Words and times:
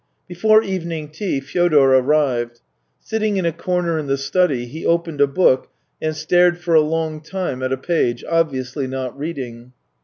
Before 0.27 0.63
evening 0.63 1.09
tea 1.09 1.39
Fyodor 1.39 1.93
arrived. 1.93 2.61
Sitting 2.99 3.37
in 3.37 3.45
a 3.45 3.51
corner 3.51 3.99
in 3.99 4.07
the 4.07 4.17
study, 4.17 4.65
he 4.65 4.83
opened 4.83 5.21
a 5.21 5.27
book 5.27 5.69
and 6.01 6.15
stared 6.15 6.57
for 6.57 6.73
a 6.73 6.81
long 6.81 7.21
time 7.21 7.61
at 7.61 7.71
a 7.71 7.77
page, 7.77 8.23
obviously 8.27 8.87
not 8.87 9.15
reading. 9.15 9.73